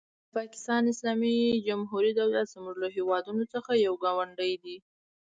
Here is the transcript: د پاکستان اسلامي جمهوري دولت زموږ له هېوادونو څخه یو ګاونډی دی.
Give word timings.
د 0.27 0.29
پاکستان 0.37 0.83
اسلامي 0.93 1.35
جمهوري 1.67 2.11
دولت 2.21 2.45
زموږ 2.55 2.75
له 2.83 2.87
هېوادونو 2.95 3.43
څخه 3.53 3.71
یو 3.85 3.93
ګاونډی 4.03 4.53
دی. 4.63 4.77